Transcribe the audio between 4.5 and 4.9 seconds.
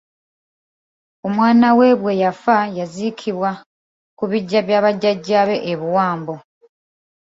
bya